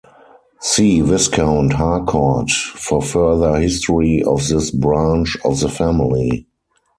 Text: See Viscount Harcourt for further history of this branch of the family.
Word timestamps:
See 0.61 0.99
Viscount 1.01 1.73
Harcourt 1.73 2.49
for 2.49 3.03
further 3.03 3.57
history 3.59 4.23
of 4.23 4.47
this 4.47 4.71
branch 4.71 5.37
of 5.45 5.59
the 5.59 5.69
family. 5.69 6.47